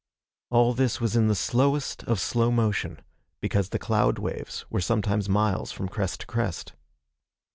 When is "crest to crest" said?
5.87-6.73